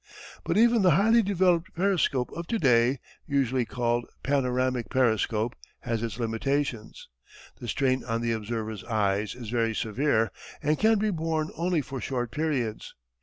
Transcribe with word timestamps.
But 0.43 0.57
even 0.57 0.81
the 0.81 0.95
highly 0.97 1.21
developed 1.21 1.75
periscope 1.75 2.31
of 2.31 2.47
to 2.47 2.57
day, 2.57 2.99
usually 3.27 3.65
called 3.65 4.07
"panoramic 4.23 4.89
periscope," 4.89 5.55
has 5.81 6.01
its 6.01 6.17
limitations. 6.19 7.07
The 7.59 7.67
strain 7.67 8.03
on 8.05 8.21
the 8.21 8.31
observer's 8.31 8.83
eyes 8.85 9.35
is 9.35 9.49
very 9.51 9.75
severe 9.75 10.31
and 10.63 10.79
can 10.79 10.97
be 10.97 11.11
borne 11.11 11.51
only 11.55 11.81
for 11.81 12.01
short 12.01 12.31
periods. 12.31 12.95